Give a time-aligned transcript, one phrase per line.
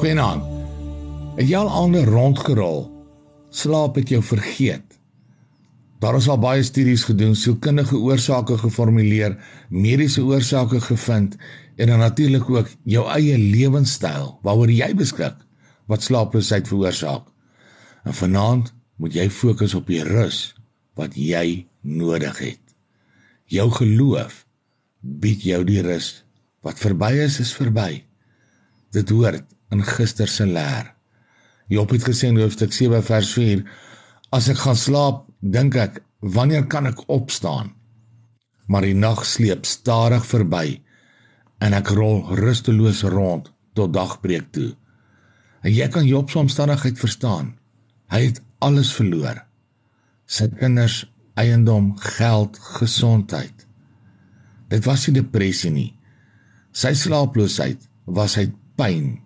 [0.00, 0.46] Goeienaand.
[1.36, 2.86] Het jy al ander rondgerol?
[3.52, 4.94] Slaap het jou vergeet.
[6.00, 9.34] Daar is al baie studies gedoen, sielkundige oorsake geformuleer,
[9.68, 11.36] mediese oorsake gevind
[11.76, 15.36] en dan natuurlik ook jou eie lewenstyl waaroor jy beskik
[15.84, 17.28] wat slaaploosheid veroorsaak.
[18.08, 20.54] En vanaand moet jy fokus op die rus
[20.96, 22.64] wat jy nodig het.
[23.44, 24.46] Jou geloof
[25.04, 26.22] bied jou die rus
[26.64, 28.06] wat verby is is verby.
[28.96, 30.92] Dit hoort in gister se leer.
[31.70, 33.64] Job het gesê in hoofstuk 7 vers 4:
[34.34, 37.72] As ek gaan slaap, dink ek, wanneer kan ek opstaan?
[38.66, 40.80] Maar die nag sleep stadig verby
[41.60, 44.72] en ek rol rusteloos rond tot dagbreek toe.
[45.62, 47.54] En jy kan Job se omstandigheid verstaan.
[48.10, 49.42] Hy het alles verloor.
[50.30, 51.04] Sy kinders,
[51.38, 53.66] eiendom, geld, gesondheid.
[54.70, 55.90] Dit was nie depressie nie.
[56.72, 59.18] Sy slaaploosheid was uit pyn,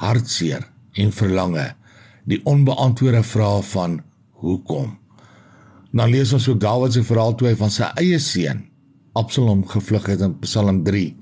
[0.00, 0.66] hartseer
[1.00, 1.70] en verlange,
[2.24, 3.98] die onbeantwoorde vrae van
[4.42, 4.94] hoekom.
[5.94, 8.64] Dan lees ons ook Dawid se verhaal toe hy van sy eie seun
[9.14, 11.12] Absalom gevlug het in Psalm 3.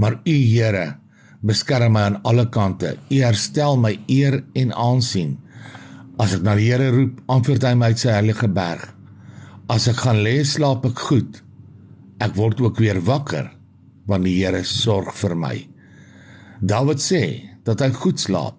[0.00, 0.96] Maar U Here
[1.44, 2.94] beskerm my aan alle kante.
[3.10, 5.36] U herstel my eer en aansien.
[6.18, 8.86] As ek na die Here roep, antwoord hy my uit sy heilige berg.
[9.68, 11.42] As ek gaan lê, slaap ek goed.
[12.24, 13.52] Ek word ook weer wakker
[14.08, 15.56] want die Here sorg vir my.
[16.64, 17.22] Dawid sê
[17.68, 18.56] dat hy goed slaap,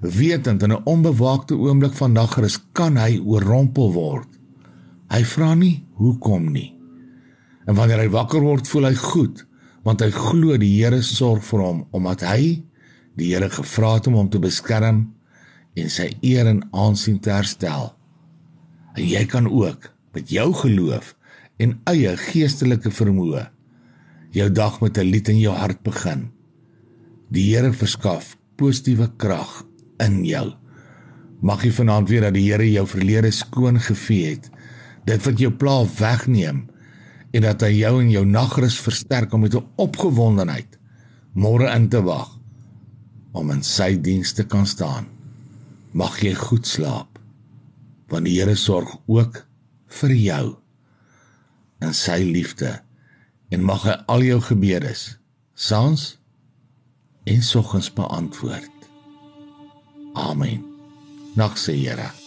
[0.00, 4.28] wetend in 'n onbewaakte oomblik van nagrus kan hy oorrompel word.
[5.10, 6.74] Hy vra nie hoekom nie.
[7.66, 9.46] En wanneer hy wakker word, voel hy goed,
[9.82, 12.62] want hy glo die Here sorg vir hom omdat hy
[13.16, 15.12] die Here gevra het om hom te beskerm
[15.74, 17.94] en sy eer en aansien te herstel.
[18.96, 21.14] En jy kan ook met jou geloof
[21.58, 23.48] en eie geestelike vermoë
[24.36, 26.35] jou dag met 'n lied in jou hart begin.
[27.26, 29.64] Die Here verskaf positiewe krag
[30.02, 30.46] in jou.
[31.42, 34.46] Mag jy vanaand weer dat die Here jou verlede skoon gevee het.
[35.06, 36.66] Dit wat jou pla wegneem
[37.34, 40.78] en dat hy jou in jou nagrus versterk om met 'n opgewondenheid
[41.34, 42.38] môre in te wag
[43.32, 45.06] om in sy diens te kan staan.
[45.92, 47.18] Mag jy goed slaap.
[48.08, 49.46] Want die Here sorg ook
[49.86, 50.56] vir jou
[51.80, 52.80] in sy liefde
[53.50, 55.18] en mag hy al jou gebedes
[55.54, 56.18] saans
[57.26, 58.70] en soggens beantwoord.
[60.12, 60.64] Amen.
[61.34, 62.25] Nag se Here.